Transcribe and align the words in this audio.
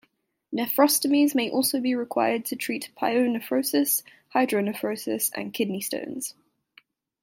Nephrostomies 0.51 1.35
may 1.35 1.51
also 1.51 1.79
be 1.79 1.93
required 1.93 2.43
to 2.45 2.55
treat 2.55 2.89
pyonephrosis, 2.99 4.01
hydronephrosis 4.33 5.29
and 5.37 5.53
kidney 5.53 5.79
stones. 5.79 6.33